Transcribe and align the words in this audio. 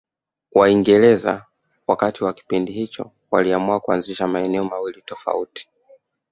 Waingereza 0.51 1.45
wakati 1.87 2.23
wa 2.23 2.33
kipindi 2.33 2.71
hicho 2.71 3.11
waliamua 3.31 3.79
kuanzisha 3.79 4.27
maeneo 4.27 4.63
mawili 4.65 5.01
tofauti 5.01 5.69